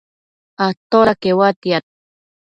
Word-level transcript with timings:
atoda 0.67 1.13
queuatiad? 1.21 1.83